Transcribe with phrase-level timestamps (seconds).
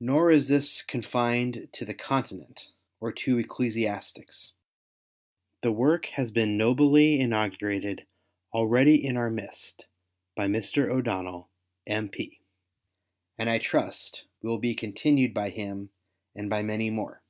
[0.00, 4.54] Nor is this confined to the Continent or to ecclesiastics.
[5.62, 8.04] The work has been nobly inaugurated
[8.52, 9.86] already in our midst
[10.34, 10.90] by Mr.
[10.90, 11.50] O'Donnell,
[11.86, 12.40] M.Y.,
[13.38, 15.90] and I trust will be continued by him
[16.34, 17.22] and by many more.